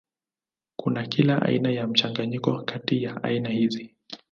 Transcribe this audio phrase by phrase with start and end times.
[0.75, 3.95] Kuna kila aina ya mchanganyiko kati ya aina hizi.